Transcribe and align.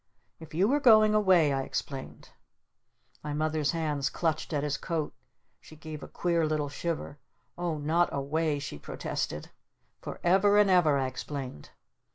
"If 0.39 0.55
you 0.55 0.67
were 0.67 0.79
going 0.79 1.13
away," 1.13 1.53
I 1.53 1.61
explained. 1.61 2.29
My 3.23 3.35
Mother's 3.35 3.69
hands 3.69 4.09
clutched 4.09 4.51
at 4.51 4.63
his 4.63 4.75
coat. 4.75 5.13
She 5.59 5.75
gave 5.75 6.01
a 6.01 6.07
queer 6.07 6.43
little 6.47 6.69
shiver. 6.69 7.19
"Oh 7.55 7.77
not 7.77 8.09
'away'!" 8.11 8.57
she 8.57 8.79
protested. 8.79 9.51
"For 10.01 10.19
ever 10.23 10.57
and 10.57 10.71
ever," 10.71 10.97
I 10.97 11.05
explained. 11.05 11.69